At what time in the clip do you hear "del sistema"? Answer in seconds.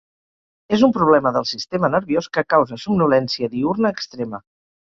1.35-1.91